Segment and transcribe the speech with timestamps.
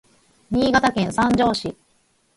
[0.55, 1.69] Niigataken sanjo si